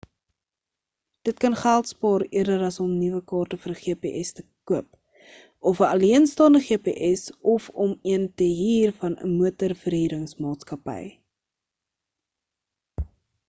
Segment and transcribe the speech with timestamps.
[1.27, 4.89] dit kan geld spaar eerder as om nuwe kaarte vir 'n gps te koop
[5.73, 7.27] of 'n alleenstaande gps
[7.57, 10.99] of om een te huur van 'n motorverhuringsmaatskappy